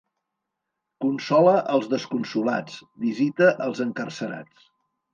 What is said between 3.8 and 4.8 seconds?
encarcerats.